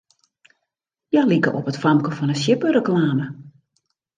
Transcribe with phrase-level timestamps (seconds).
[1.09, 3.25] Hja like op it famke fan 'e sjippereklame.